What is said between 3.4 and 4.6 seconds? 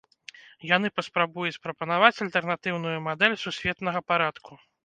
сусветнага парадку.